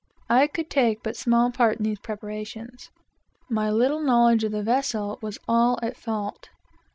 [0.31, 2.89] I could take but little part in all these preparations.
[3.51, 6.49] My little knowledge of a vessel was all at fault.